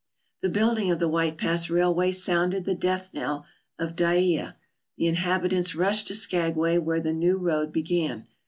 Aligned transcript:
The 0.41 0.49
building 0.49 0.89
of 0.89 0.97
the 0.97 1.07
White 1.07 1.37
Pass 1.37 1.69
Railway 1.69 2.11
sounded 2.11 2.65
the 2.65 2.73
death 2.73 3.13
knell 3.13 3.45
of 3.77 3.95
Dyea. 3.95 4.55
The 4.97 5.05
inhabitants 5.05 5.75
rushed 5.75 6.07
to 6.07 6.15
Skagway, 6.15 6.79
where 6.79 6.99
the 6.99 7.13
new 7.13 7.37
road 7.37 7.71
began. 7.71 8.25